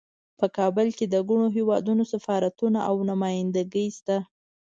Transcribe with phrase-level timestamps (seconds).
[0.39, 4.17] په کابل کې د ګڼو هیوادونو سفارتونه او نمایندګۍ شته